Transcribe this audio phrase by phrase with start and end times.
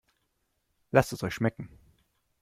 [0.89, 1.69] Lasst es euch schmecken!